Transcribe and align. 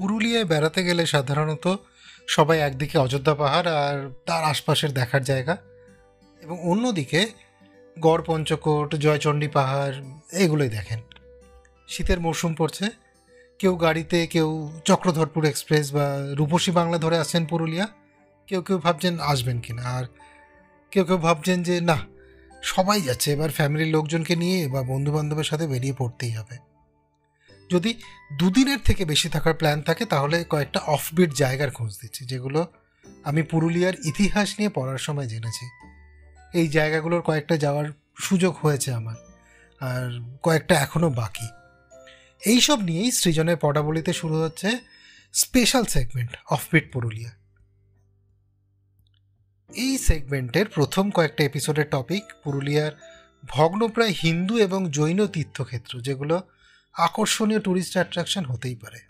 পুরুলিয়ায় 0.00 0.46
বেড়াতে 0.52 0.80
গেলে 0.84 1.02
সাধারণত 1.06 1.64
সবাই 2.28 2.58
একদিকে 2.58 2.98
অযোধ্যা 2.98 3.34
পাহাড় 3.34 3.68
আর 3.86 3.96
তার 4.26 4.42
আশপাশের 4.44 4.90
দেখার 4.92 5.22
জায়গা 5.24 5.54
এবং 6.42 6.56
অন্যদিকে 6.70 7.20
গড় 7.96 8.22
পঞ্চকোট 8.26 8.90
জয়চণ্ডী 8.94 9.48
পাহাড় 9.48 9.96
এগুলোই 10.44 10.68
দেখেন। 10.68 11.00
শীতের 11.88 12.18
মরশুম 12.20 12.52
পড়ছে, 12.54 12.86
কেউ 13.58 13.72
গাড়িতে, 13.76 14.18
কেউ 14.26 14.48
চক্রধরপুর 14.84 15.42
এক্সপ্রেস 15.46 15.86
বা 15.92 16.06
রূপসী 16.38 16.70
বাংলা 16.70 16.98
ধরে 16.98 17.16
আসছেন 17.18 17.42
পুরুলিয়া, 17.46 17.86
কেউ 18.48 18.60
কেউ 18.62 18.78
ভাবছেন 18.78 19.14
আসবেন 19.32 19.58
কিনা, 19.60 19.82
আর 19.96 20.04
কেউ 20.92 21.04
কেউ 21.04 21.18
ভাবছেন 21.18 21.58
যে, 21.62 21.74
না, 21.80 21.98
সবাই 22.62 23.00
যাচ্ছে, 23.00 23.28
এবার 23.32 23.50
ফ্যামিলির 23.50 23.90
লোকজনকে 23.96 24.34
নিয়ে 24.36 24.58
বা 24.68 24.80
বন্ধু 24.82 25.10
বান্ধবের 25.12 25.44
সাথে 25.44 25.66
বেরিয়ে 25.66 25.94
পড়তেই 25.98 26.30
হবে। 26.30 26.56
যদি 27.70 27.90
দুদিনের 28.40 28.80
থেকে 28.88 29.02
বেশি 29.12 29.28
থাকার 29.34 29.54
প্ল্যান 29.60 29.78
থাকে, 29.88 30.04
তাহলে 30.12 30.36
কয়েকটা 30.52 30.80
অফবিট 30.96 31.30
জায়গার 31.42 31.70
খোঁজ 31.78 31.92
দিচ্ছি, 32.00 32.22
যেগুলো 32.32 32.60
আমি 33.28 33.42
পুরুলিয়ার 33.52 33.96
ইতিহাস 34.10 34.48
নিয়ে 34.58 34.70
পড়ার 34.76 35.00
সময় 35.06 35.28
জেনেছি। 35.32 35.66
এই 36.60 36.66
জায়গাগুলোর 36.76 37.22
কয়েকটা 37.28 37.56
যাওয়ার 37.64 37.86
সুযোগ 38.26 38.52
হয়েছে 38.62 38.90
আমার, 39.00 39.18
আর 39.80 40.04
কয়েকটা 40.42 40.74
এখনও 40.84 41.10
বাকি। 41.22 41.48
এইসব 42.42 42.78
নিয়েই 42.88 43.10
সৃজনের 43.20 43.58
পটাবলিতে 43.64 44.12
শুরু 44.12 44.36
হচ্ছে 44.44 44.68
স্পেশাল 45.34 45.84
সেগমেন্ট 45.94 46.32
অফবিট 46.50 46.84
পুরুলিয়া। 46.94 47.32
এই 49.70 49.92
সেগমেন্টের 50.08 50.66
প্রথম 50.76 51.04
কয়েকটা 51.16 51.42
এপিসোডের 51.44 51.86
টপিক 51.94 52.24
পুরুলিয়ার 52.44 52.92
ভগ্নপ্রায় 53.54 54.14
হিন্দু 54.24 54.54
এবং 54.66 54.80
জৈন 54.96 55.20
তীর্থক্ষেত্র, 55.34 55.92
যেগুলো 56.00 56.36
আকর্ষণীয় 57.06 57.60
ট্যুরিস্ট 57.60 57.94
অ্যাট্রাকশন 57.94 58.44
হতেই 58.44 58.74
পারে। 58.74 59.00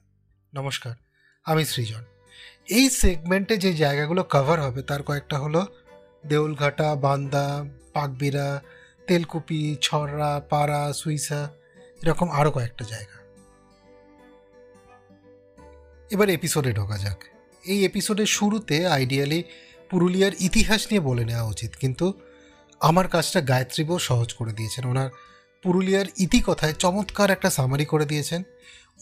নমস্কার, 0.53 0.95
আমি 1.47 1.63
সৃজন। 1.65 2.03
এই 2.69 2.87
সেগমেন্টে 2.91 3.55
যে 3.57 3.71
জায়গাগুলো 3.73 4.23
কভার 4.31 4.59
হবে, 4.63 4.81
তার 4.83 5.03
কয়েকটা 5.03 5.37
হলো 5.39 5.63
দেউলঘাটা, 6.27 6.89
বান্দা, 6.95 7.47
পাকবিরা, 7.93 8.49
তেলকুপি 9.07 9.63
ছড়া 9.81 10.33
পাড়া, 10.51 10.83
সুইসা, 10.93 11.41
এরকম 12.03 12.29
আরও 12.31 12.51
কয়েকটা 12.51 12.85
জায়গা। 12.85 13.17
এবার 16.11 16.29
এপিসোডে 16.29 16.71
ঢোকা 16.73 16.99
যাক। 16.99 17.21
এই 17.65 17.79
এপিসোডের 17.85 18.31
শুরুতে 18.37 18.77
আইডিয়ালি 18.87 19.41
পুরুলিয়ার 19.91 20.35
ইতিহাস 20.41 20.81
নিয়ে 20.91 21.03
বলে 21.09 21.25
নেওয়া 21.25 21.47
উচিত, 21.55 21.71
কিন্তু 21.83 22.07
আমার 22.81 23.07
কাজটা 23.09 23.41
গায়ত্রী 23.41 23.83
বউ 23.85 23.99
সহজ 24.09 24.29
করে 24.33 24.53
দিয়েছেন। 24.53 24.85
ওনার 24.85 25.11
পুরুলিয়ার 25.63 26.07
ইতিকথায় 26.19 26.73
চমৎকার 26.73 27.31
একটা 27.31 27.51
সামারি 27.51 27.85
করে 27.85 28.07
দিয়েছেন। 28.07 28.43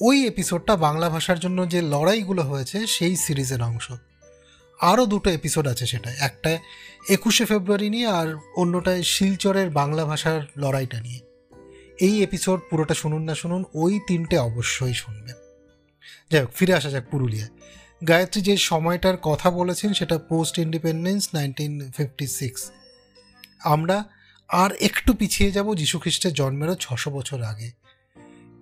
ওই 0.00 0.26
এপিসোডটা 0.26 0.76
বাংলা 0.76 1.08
ভাষার 1.08 1.40
জন্য 1.40 1.68
যে 1.68 1.82
লড়াইগুলো 1.82 2.42
হয়েছে, 2.42 2.86
সেই 2.86 3.16
সিরিজের 3.16 3.62
অংশ। 3.62 3.92
আরও 4.80 5.06
দুটো 5.06 5.30
এপিসোড 5.30 5.66
আছে 5.66 5.86
সেটা 5.86 6.10
একটায় 6.10 6.58
একুশে 7.08 7.44
ফেব্রুয়ারি 7.44 7.90
নিয়ে 7.90 8.06
আর 8.06 8.36
অন্যটায় 8.56 9.02
শিলচরের 9.02 9.70
বাংলা 9.70 10.04
ভাষার 10.04 10.40
লড়াইটা 10.56 11.00
নিয়ে। 11.00 11.20
এই 12.00 12.22
এপিসোড 12.22 12.60
পুরোটা 12.70 12.94
শুনুন 12.94 13.22
না 13.22 13.34
শুনুন, 13.34 13.64
ওই 13.74 14.00
তিনটে 14.06 14.38
অবশ্যই 14.38 14.94
শুনবেন। 14.94 15.34
যাই 16.30 16.40
হোক, 16.40 16.50
ফিরে 16.54 16.74
আসা 16.74 16.90
যাক 16.90 17.04
পুরুলিয়ায়। 17.10 17.50
গায়ত্রী 18.08 18.42
যে 18.42 18.56
সময়টার 18.56 19.16
কথা 19.16 19.50
বলেছেন, 19.50 19.92
সেটা 19.92 20.18
post 20.18 20.58
independence 20.58 21.28
nineteen 21.34 21.90
fifty 21.96 22.26
six 22.26 22.70
আমরা 23.64 24.04
আর 24.48 24.70
একটু 24.72 25.14
পিছিয়ে 25.14 25.52
যাব 25.52 25.74
যীশুখ্রিস্টের 25.74 26.32
জন্মেরও 26.32 26.74
ছশো 26.74 27.10
বছর 27.10 27.42
আগে। 27.42 27.70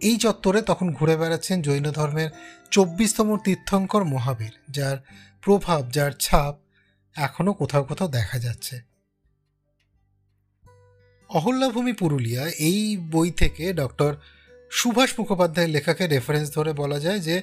এই 0.00 0.16
চত্বরে 0.16 0.62
তখন 0.62 0.92
ঘুরে 0.92 1.16
বেড়াচ্ছেন 1.16 1.62
জৈন 1.62 1.90
ধর্মের 1.90 2.30
চব্বিশতম 2.70 3.36
তীর্থঙ্কর 3.36 4.04
মহাবীর, 4.04 4.50
যার 4.70 4.96
প্রভাব, 5.42 5.90
যার 5.90 6.12
ছাপ 6.12 6.56
এখনও 7.14 7.52
কোথাও 7.52 7.84
কোথাও 7.84 8.08
দেখা 8.08 8.38
যাচ্ছে। 8.38 8.80
অহল্যাভূমি 11.28 11.92
পুরুলিয়া, 11.92 12.48
এই 12.48 12.96
বই 12.96 13.30
থেকে 13.30 13.72
ডক্টর 13.72 14.16
সুভাষ 14.70 15.14
মুখোপাধ্যায়ের 15.18 15.70
লেখাকে 15.70 16.06
রেফারেন্স 16.06 16.54
ধরে 16.54 16.72
বলা 16.72 17.00
যায় 17.00 17.18
যে, 17.18 17.42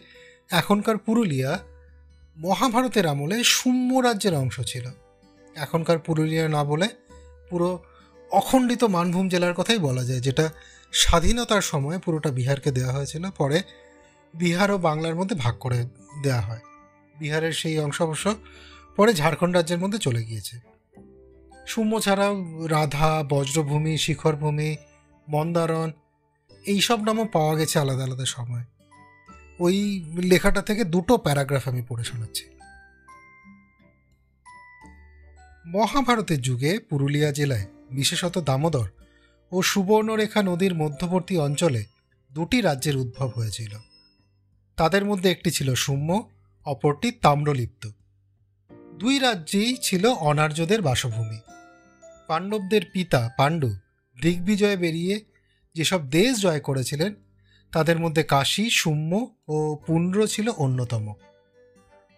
এখনকার 0.50 0.98
পুরুলিয়া 0.98 1.60
মহাভারতের 2.38 3.06
আমলে 3.06 3.44
শুম্য 3.44 4.00
রাজ্যের 4.00 4.36
অংশ 4.36 4.62
ছিল। 4.62 4.90
এখনকার 5.56 6.00
পুরুলিয়া 6.00 6.50
না 6.50 6.64
বলে 6.64 6.88
পুরো 7.50 7.84
অখণ্ডিত 8.34 8.84
মানভূম 8.84 9.30
জেলার 9.30 9.54
কথাই 9.54 9.78
বলা 9.78 10.04
যায়, 10.06 10.20
যেটা 10.20 10.50
স্বাধীনতার 10.94 11.62
সময় 11.62 12.00
পুরোটা 12.00 12.32
বিহারকে 12.32 12.72
দেওয়া 12.72 12.94
হয়েছিল, 12.94 13.30
পরে 13.30 13.62
বিহার 14.34 14.72
ও 14.72 14.78
বাংলার 14.78 15.16
মধ্যে 15.16 15.36
ভাগ 15.36 15.56
করে 15.60 15.80
দেওয়া 16.24 16.42
হয়। 16.42 16.64
বিহারের 17.20 17.54
সেই 17.54 17.80
অংশ 17.80 18.02
অবশ্য 18.02 18.36
পরে 18.96 19.14
ঝাড়খণ্ড 19.14 19.56
রাজ্যের 19.56 19.80
মধ্যে 19.80 20.00
চলে 20.00 20.24
গিয়েছে। 20.24 20.56
শুম্য 21.68 22.02
ছাড়াও 22.02 22.34
রাধা, 22.68 23.24
বজ্রভূমি, 23.30 23.98
শিখরভূমি, 23.98 24.76
মন্দারণ, 25.28 25.92
এইসব 26.66 27.00
নামও 27.04 27.26
পাওয়া 27.26 27.56
গেছে 27.56 27.80
আলাদা 27.80 28.04
আলাদা 28.04 28.26
সময়। 28.26 28.66
ওই 29.60 29.78
লেখাটা 30.16 30.62
থেকে 30.62 30.84
দুটো 30.84 31.18
প্যারাগ্রাফ 31.18 31.68
আমি 31.68 31.82
পড়ে 31.90 32.04
শোনাচ্ছি। 32.04 32.46
মহাভারতের 35.66 36.42
যুগে 36.42 36.80
পুরুলিয়া 36.80 37.32
জেলায় 37.32 37.66
বিশেষত 37.94 38.38
দামোদর 38.38 38.88
ও 39.52 39.62
সুবর্ণরেখা 39.62 40.44
নদীর 40.44 40.74
মধ্যবর্তী 40.76 41.38
অঞ্চলে 41.38 41.84
দুটি 42.32 42.62
রাজ্যের 42.62 42.98
উদ্ভব 42.98 43.32
হয়েছিল। 43.36 43.78
তাদের 44.78 45.06
মধ্যে 45.06 45.32
একটি 45.32 45.52
ছিল 45.52 45.74
সুম্য, 45.74 46.30
অপরটি 46.66 47.12
তাম্রলিপ্ত। 47.12 47.90
দুই 49.00 49.20
রাজ্যেই 49.20 49.78
ছিল 49.82 50.06
অনার্যদের 50.06 50.82
বাসভূমি। 50.82 51.40
পাণ্ডবদের 52.28 52.82
পিতা 52.94 53.30
পাণ্ডু 53.38 53.70
দিগ্বিজয়ে 54.22 54.78
বেরিয়ে 54.78 55.26
যেসব 55.76 56.10
দেশ 56.10 56.42
জয় 56.42 56.60
করেছিলেন, 56.60 57.14
তাদের 57.72 58.00
মধ্যে 58.00 58.24
কাশী, 58.24 58.70
সুম্য 58.70 59.36
ও 59.48 59.78
পুণ্ড 59.88 60.26
ছিল 60.26 60.50
অন্যতম। 60.50 61.14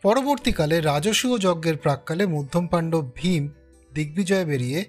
পরবর্তীকালে 0.01 0.81
রাজসূয় 0.81 1.37
যজ্ঞের 1.37 1.77
প্রাককালে 1.77 2.25
মধ্যম 2.25 2.67
পাণ্ডব 2.67 3.09
ভীম 3.15 3.49
দিগ্বিজয়ে 3.93 4.45
বেরিয়ে 4.45 4.85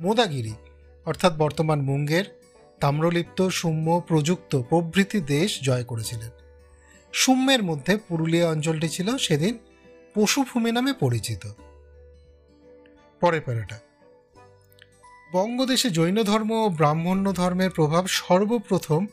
মোদাগিরি, 0.00 0.54
অর্থাৎ 1.06 1.36
বর্তমান 1.36 1.80
মুঙ্গের 1.80 2.24
তাম্রলিপ্ত 2.80 3.48
সুম্য 3.48 4.02
প্রযুক্ত 4.08 4.62
প্রভৃতি 4.68 5.20
দেশ 5.20 5.60
জয় 5.62 5.84
করেছিলেন। 5.84 6.30
সুম্যের 7.12 7.62
মধ্যে 7.62 7.96
পুরুলিয়া 7.96 8.50
অঞ্চলটি 8.50 8.88
ছিল 8.88 9.16
সেদিন 9.16 9.58
পশুভূমি 10.14 10.72
নামে 10.72 10.92
পরিচিত। 10.92 11.52
পরের 13.20 13.40
প্যারাটা 13.40 13.78
বঙ্গদেশে 15.32 15.90
জৈন 15.90 16.22
ধর্ম 16.22 16.50
ও 16.50 16.68
ব্রাহ্মণ্য 16.68 17.32
ধর্মের 17.32 17.70
প্রভাব 17.70 18.06
সর্বপ্রথম 18.06 19.06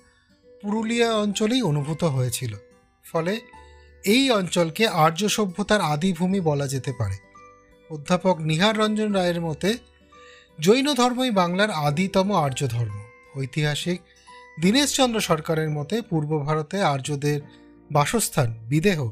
পুরুলিয়া 0.62 1.16
অঞ্চলেই 1.16 1.62
অনুভূত 1.62 2.04
হয়েছিল। 2.04 2.56
ফলে 3.12 3.40
এই 4.06 4.32
অঞ্চলকে 4.32 4.88
আর্য 4.88 5.30
সভ্যতার 5.30 5.82
আদিভূমি 5.82 6.40
বলা 6.40 6.68
যেতে 6.68 6.94
পারে। 7.00 7.18
অধ্যাপক 7.90 8.40
নিহার 8.40 8.78
রঞ্জন 8.78 9.12
রায়ের 9.12 9.42
মতে 9.42 9.78
জৈন 10.60 10.94
ধর্মই 10.94 11.32
বাংলার 11.32 11.72
আদিতম 11.72 12.36
আর্য 12.36 12.68
ধর্ম। 12.68 13.04
ঐতিহাসিক 13.38 14.02
দীনেশচন্দ্র 14.62 15.22
সরকারের 15.22 15.70
মতে 15.70 16.02
পূর্ব 16.02 16.40
ভারতে 16.40 16.82
আর্যদের 16.82 17.42
বাসস্থান 17.92 18.54
বিদেহ 18.54 19.12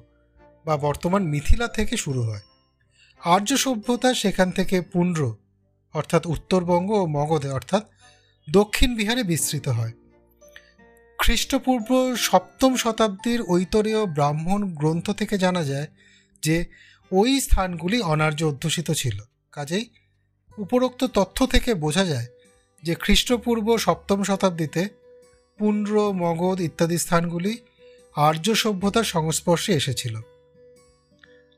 বা 0.65 0.77
বর্তমান 0.77 1.23
মিথিলা 1.23 1.67
থেকে 1.67 1.97
শুরু 1.97 2.21
হয়। 2.21 2.41
আর্য 3.21 3.57
সভ্যতা 3.57 4.13
সেখান 4.13 4.51
থেকে 4.51 4.81
পুন্ড্র 4.81 5.35
অর্থাৎ 5.93 6.25
উত্তরবঙ্গ 6.25 6.91
ও 6.91 7.05
মগধে, 7.05 7.49
অর্থাৎ 7.49 7.83
দক্ষিণ 8.49 8.95
বিহারে 8.95 9.23
বিস্তৃত 9.23 9.67
হয়। 9.67 9.91
খ্রিস্টপূর্ব 11.19 12.15
সপ্তম 12.15 12.75
শতাব্দীর 12.75 13.41
ঐতরীয় 13.41 14.05
ব্রাহ্মণ 14.05 14.73
গ্রন্থ 14.73 15.11
থেকে 15.11 15.37
জানা 15.37 15.63
যায় 15.63 15.87
যে 16.43 16.65
ওই 17.11 17.39
স্থানগুলি 17.39 18.01
অনার্য 18.01 18.43
অধ্যুষিত 18.43 18.91
ছিল। 18.91 19.19
কাজেই 19.51 19.89
উপরোক্ত 20.57 21.03
তথ্য 21.03 21.47
থেকে 21.47 21.73
বোঝা 21.73 22.05
যায় 22.05 22.25
যে 22.83 22.95
খ্রিস্টপূর্ব 22.95 23.77
সপ্তম 23.77 24.23
শতাব্দীতে 24.23 24.89
পুন্ড্র, 25.57 26.13
মগধ 26.13 26.61
ইত্যাদি 26.61 26.97
স্থানগুলি 26.97 27.57
আর্য 28.15 28.55
সভ্যতার 28.55 29.03
সংস্পর্শে 29.03 29.73
এসেছিল। 29.73 30.19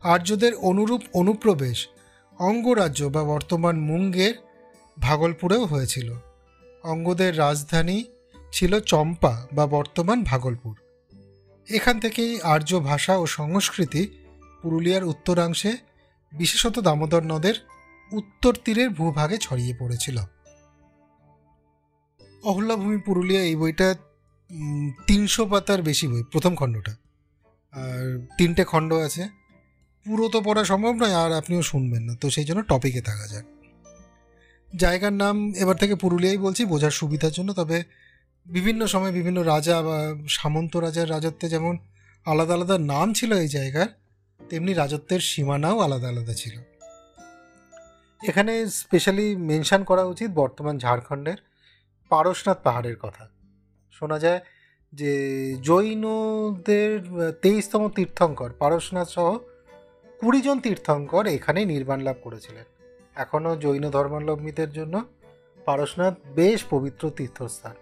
আর্যদের 0.01 0.55
অনুরূপ 0.55 1.01
অনুপ্রবেশ 1.13 1.87
অঙ্গরাজ্য 2.39 3.03
বা 3.03 3.23
বর্তমান 3.23 3.79
মুঙ্গের 3.79 4.33
ভাগলপুরেও 4.99 5.65
হয়েছিল। 5.65 6.13
অঙ্গদের 6.83 7.37
রাজধানী 7.37 8.03
ছিল 8.51 8.79
চম্পা 8.79 9.47
বা 9.53 9.67
বর্তমান 9.67 10.23
ভাগলপুর। 10.23 10.75
এখান 11.71 11.99
থেকেই 11.99 12.41
আর্য 12.41 12.79
ভাষা 12.79 13.17
ও 13.17 13.25
সংস্কৃতি 13.25 14.07
পুরুলিয়ার 14.61 15.03
উত্তরাংশে, 15.03 15.77
বিশেষত 16.33 16.79
দামোদর 16.79 17.23
নদের 17.23 17.53
উত্তর 18.11 18.53
তীরের 18.65 18.89
ভূভাগে 18.89 19.37
ছড়িয়ে 19.37 19.73
পড়েছিল। 19.79 20.17
অহল্যাভূমি 22.43 22.97
পুরুলিয়া 22.97 23.41
এই 23.41 23.55
বইটা 23.55 23.95
তিনশো 25.07 25.45
পাতার 25.45 25.81
বেশি 25.81 26.07
বই, 26.07 26.23
প্রথম 26.23 26.55
খণ্ডটা। 26.55 26.95
আর 27.73 28.27
তিনটে 28.37 28.63
খণ্ড 28.65 28.93
আছে। 28.93 29.29
পুরো 30.05 30.29
তো 30.29 30.41
পড়া 30.41 30.63
সম্ভব 30.63 30.95
নয়, 30.95 31.13
আর 31.13 31.33
আপনিও 31.33 31.61
শুনবেন 31.61 32.03
না, 32.03 32.15
তো 32.15 32.29
সেই 32.29 32.45
জন্য 32.45 32.61
টপিকে 32.61 33.01
থাকা 33.01 33.27
যাক। 33.27 33.45
জায়গার 34.75 35.13
নাম 35.13 35.53
এবার 35.53 35.75
থেকে 35.75 35.95
পুরুলিয়াই 35.95 36.37
বলছি, 36.37 36.65
বোঝার 36.65 36.91
সুবিধার 36.91 37.31
জন্য, 37.31 37.53
তবে 37.53 37.83
বিভিন্ন 38.45 38.87
সময় 38.87 39.11
বিভিন্ন 39.11 39.43
রাজা 39.43 39.81
বা 39.81 40.15
সামন্ত 40.27 40.77
রাজার 40.77 41.09
রাজত্বে 41.09 41.49
যেমন 41.49 41.77
আলাদা 42.25 42.53
আলাদা 42.53 42.77
নাম 42.77 43.13
ছিল 43.13 43.33
এই 43.33 43.47
জায়গার, 43.47 43.87
তেমনি 44.49 44.73
রাজত্বের 44.73 45.19
সীমানাও 45.19 45.79
আলাদা 45.79 46.07
আলাদা 46.07 46.33
ছিল। 46.33 46.74
এখানে 48.29 48.53
স্পেশালি 48.81 49.27
মেনশান 49.49 49.81
করা 49.89 50.03
উচিত 50.13 50.29
বর্তমান 50.41 50.75
ঝাড়খণ্ডের 50.83 51.39
পারশনাথ 52.11 52.59
পাহাড়ের 52.65 52.97
কথা। 53.03 53.23
শোনা 53.97 54.17
যায় 54.25 54.41
যে 54.93 55.13
জৈনদের 55.69 56.91
তেইশতম 57.43 57.83
তীর্থঙ্কর 57.95 58.49
পারশনাথ 58.61 59.07
সহ 59.15 59.29
কুড়ি 60.19 60.39
জন 60.45 60.57
তীর্থঙ্কর 60.65 61.23
এখানে 61.37 61.59
নির্বাণ 61.73 61.99
লাভ 62.07 62.17
করেছিলেন। 62.23 62.65
এখনও 63.23 63.51
জৈন 63.63 63.83
ধর্মাবলম্বীদের 63.95 64.69
জন্য 64.77 64.95
পারশনাথ 65.67 66.15
বেশ 66.39 66.59
পবিত্র 66.69 67.03
তীর্থস্থান। 67.17 67.75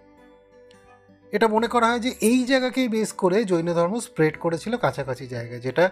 এটা 1.33 1.47
মনে 1.55 1.67
করা 1.73 1.87
হয় 1.89 2.01
যে 2.05 2.11
এই 2.29 2.39
জায়গাকেই 2.49 2.87
বেস 2.95 3.09
করে 3.21 3.37
জৈন 3.51 3.67
ধর্ম 3.79 3.93
স্প্রেড 4.07 4.35
করেছিল 4.43 4.73
কাছাকাছি 4.77 5.25
জায়গায়, 5.27 5.61
যেটা 5.67 5.85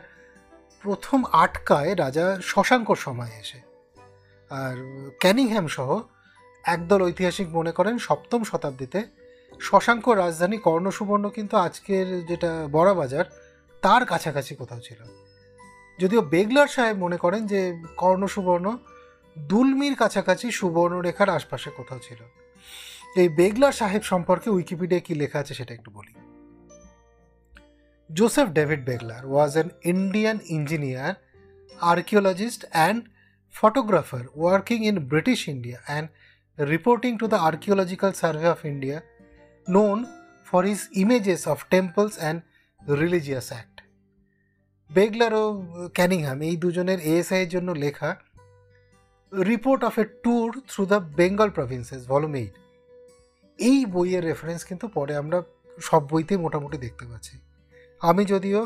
প্রথম 0.84 1.20
আটকায় 1.44 1.92
রাজা 2.04 2.26
শশাঙ্কর 2.52 3.00
সময় 3.06 3.34
এসে। 3.42 3.60
আর 4.52 5.08
ক্যানিংহ্যাম 5.20 5.68
সহ 5.68 6.02
একদল 6.64 7.02
ঐতিহাসিক 7.02 7.48
মনে 7.50 7.72
করেন 7.72 7.98
সপ্তম 7.98 8.44
শতাব্দীতে। 8.44 9.04
শশাঙ্ক 9.60 10.10
রাজধানী 10.10 10.58
কর্ণসুবর্ণ 10.58 11.30
কিন্তু 11.30 11.58
আজকের 11.58 12.26
যেটা 12.26 12.68
বড়বাজার, 12.72 13.26
তার 13.82 14.06
কাছাকাছি 14.06 14.56
কোথাও 14.56 14.80
ছিল। 14.80 15.04
যদিও 16.00 16.22
বেগলার 16.22 16.68
সাহেব 16.68 16.98
মনে 16.98 17.18
করেন 17.18 17.48
যে 17.48 17.84
কর্ণসুবর্ণ 17.98 18.78
দুলমির 19.40 19.96
কাছাকাছি 19.96 20.52
সুবর্ণরেখার 20.52 21.30
আশপাশে 21.30 21.70
কোথাও 21.70 22.00
ছিল। 22.00 22.18
এই 23.16 23.30
বেগলার 23.30 23.72
সাহেব 23.72 24.02
সম্পর্কে 24.02 24.50
উইকিপিডিয়া 24.50 25.02
কি 25.02 25.16
লেখা 25.16 25.40
আছে 25.40 25.54
সেটা 25.54 25.74
একটু 25.74 25.92
বলি। 25.92 26.14
Joseph 28.14 28.48
David 28.48 28.86
Beglar 28.86 29.26
was 29.26 29.52
an 29.52 29.70
Indian 29.84 30.40
engineer 30.46 31.14
archaeologist 31.82 32.66
and 32.74 33.04
photographer 33.54 34.24
working 34.36 34.84
in 34.84 34.96
British 35.06 35.48
India 35.48 35.80
and 35.88 36.06
reporting 36.58 37.18
to 37.18 37.28
the 37.28 37.40
Archaeological 37.40 38.12
Survey 38.14 38.48
of 38.48 38.64
India, 38.66 38.98
known 39.68 40.08
for 40.48 40.64
his 40.64 40.90
images 40.96 41.48
of 41.48 41.58
temples 41.70 42.18
and 42.18 42.38
religious 42.82 43.48
act. 43.52 43.76
Beglar 44.90 45.34
O 45.34 45.46
Cunningham 45.98 46.40
এই 46.50 46.56
দুজনের 46.64 47.00
ASI 47.12 47.40
এর 47.44 47.50
জন্য 47.56 47.70
লেখা 47.84 48.10
report 49.32 49.82
of 49.90 49.96
a 50.00 50.06
tour 50.24 50.48
through 50.70 50.84
the 50.92 51.00
Bengal 51.20 51.50
provinces 51.58 52.02
volume 52.12 52.34
eight 52.42 52.54
এই 53.60 53.80
বইয়ের 53.94 54.24
reference 54.30 54.62
কিন্তু 54.70 54.86
পরে 54.88 55.14
আমরা 55.22 55.38
সব 55.88 56.02
বইতে 56.12 56.34
মোটামুটি 56.38 56.78
দেখতে 56.86 57.04
পাচ্ছি। 57.10 57.36
আমি 58.02 58.24
যদিও 58.26 58.60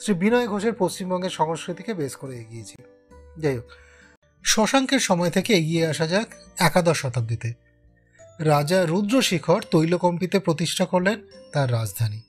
শ্রী 0.00 0.12
বিনয় 0.22 0.46
ঘোষের 0.52 0.74
পশ্চিমবঙ্গের 0.82 1.32
সংস্কৃতিকে 1.40 1.92
বেশ 2.02 2.12
করে 2.20 2.34
এগিয়েছি। 2.42 2.76
যাই 3.42 3.54
হোক 3.58 3.68
শশাঙ্কের 4.46 5.00
সময় 5.00 5.30
থেকে 5.30 5.50
এগিয়ে 5.54 5.86
আসা 5.86 6.06
যাক 6.06 6.28
একাদশ 6.58 6.96
শতাব্দীতে। 7.00 7.50
রাজা 8.40 8.78
রুদ্রশিখর 8.86 9.60
তৈলকম্পিতে 9.70 10.38
প্রতিষ্ঠা 10.38 10.84
করলেন 10.84 11.18
তার 11.52 11.72
রাজধানী। 11.72 12.20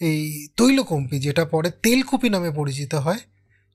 এই 0.00 0.20
তৈলকম্পি, 0.56 1.16
যেটা 1.18 1.44
পরে 1.44 1.68
তেলকুপি 1.82 2.28
নামে 2.30 2.50
পরিচিত 2.50 2.94
হয়, 2.94 3.18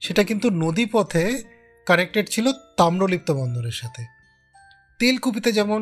সেটা 0.01 0.23
কিন্তু 0.23 0.47
নদীপথে 0.49 1.43
কানেক্টেড 1.87 2.25
ছিল 2.29 2.45
তাম্রলিপ্ত 2.77 3.31
বন্দরের 3.31 3.71
সাথে। 3.71 4.03
তেলকুপিতে 4.99 5.51
যেমন 5.51 5.81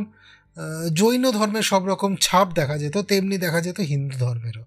জৈন 0.93 1.23
ধর্মের 1.31 1.61
সব 1.61 1.81
রকম 1.85 2.15
ছাপ 2.15 2.47
দেখা 2.53 2.77
যেত, 2.77 2.97
তেমনি 2.97 3.37
দেখা 3.37 3.61
যেত 3.61 3.79
হিন্দু 3.79 4.15
ধর্মেরও। 4.17 4.65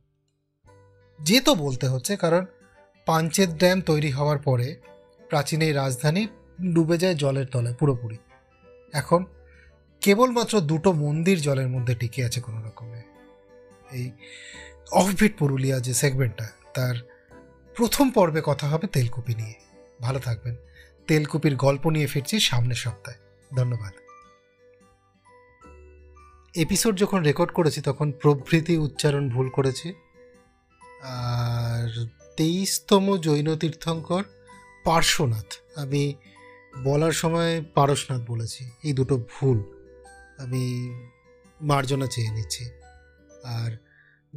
যেত 1.20 1.46
বলতে 1.50 1.86
হচ্ছে, 1.88 2.16
কারণ 2.16 2.42
পাঞ্চেত 3.06 3.50
ড্যাম 3.50 3.78
তৈরি 3.80 4.10
হওয়ার 4.10 4.38
পরে 4.38 4.68
প্রাচীন 5.30 5.60
এই 5.60 5.72
রাজধানী 5.72 6.26
ডুবে 6.74 6.98
যায় 6.98 7.14
জলের 7.14 7.46
তলায় 7.46 7.74
পুরোপুরি। 7.74 8.18
এখন 8.92 9.26
কেবলমাত্র 10.00 10.60
দুটো 10.60 10.92
মন্দির 10.92 11.40
জলের 11.40 11.68
মধ্যে 11.68 11.94
টিকে 11.94 12.24
আছে 12.24 12.40
কোনো 12.40 12.62
রকমে। 12.62 13.02
এই 13.92 14.10
অফবিট 14.92 15.38
পুরুলিয়া 15.38 15.80
যে 15.80 15.94
সেগমেন্টটা 15.94 16.48
তার 16.74 16.94
প্রথম 17.76 18.10
পর্বে 18.10 18.42
কথা 18.44 18.68
হবে 18.68 18.86
তেলকুপি 18.86 19.34
নিয়ে। 19.34 19.54
ভালো 20.00 20.18
থাকবেন। 20.18 20.56
তেলকুপির 21.06 21.56
গল্প 21.56 21.90
নিয়ে 21.90 22.06
ফিরছি 22.06 22.40
সামনের 22.40 22.74
সপ্তাহে। 22.74 23.18
ধন্যবাদ। 23.56 23.92
এপিসোড 26.54 26.98
যখন 26.98 27.22
রেকর্ড 27.22 27.52
করেছি, 27.52 27.80
তখন 27.80 28.12
প্রভৃতি 28.12 28.76
উচ্চারণ 28.76 29.30
ভুল 29.30 29.48
করেছি। 29.48 29.94
আর 31.02 32.06
তেইশতম 32.36 33.16
জৈন 33.16 33.56
তীর্থঙ্কর 33.56 34.24
পার্শ্বনাথ। 34.84 35.78
আমি 35.78 36.14
বলার 36.82 37.12
সময় 37.12 37.64
পারসনাথ 37.74 38.30
বলেছি, 38.30 38.70
এই 38.84 38.92
দুটো 38.92 39.16
ভুল 39.16 39.62
আমি 40.38 40.92
মার্জনা 41.60 42.06
চেয়ে 42.06 42.30
নিচ্ছি। 42.30 42.64
আর 43.44 43.70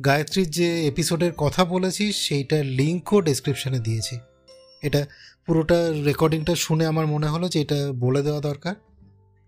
গায়ত্রীর 0.06 0.50
যে 0.50 0.88
এপিসোডের 0.88 1.34
কথা 1.38 1.66
বলেছি, 1.66 2.12
সেইটার 2.12 2.66
লিঙ্কও 2.66 3.22
ডেসক্রিপশানে 3.22 3.80
দিয়েছি। 3.80 4.20
এটা 4.84 5.06
পুরোটা 5.46 5.92
রেকর্ডিংটা 6.06 6.56
শুনে 6.56 6.86
আমার 6.86 7.08
মনে 7.08 7.28
হলো 7.28 7.50
যে 7.50 7.62
এটা 7.62 7.94
বলে 7.94 8.24
দেওয়া 8.24 8.42
দরকার, 8.42 8.76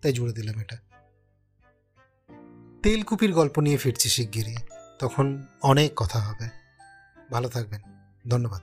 তাই 0.01 0.13
জুড়ে 0.13 0.33
দিলাম 0.33 0.59
এটা। 0.59 0.77
তেলকুপির 2.83 3.33
গল্প 3.33 3.59
নিয়ে 3.59 3.77
ফিরছি 3.77 4.09
শিগগিরই, 4.09 4.56
তখন 5.00 5.44
অনেক 5.62 5.91
কথা 5.95 6.19
হবে। 6.19 6.50
ভালো 7.31 7.50
থাকবেন, 7.50 7.81
ধন্যবাদ। 8.27 8.62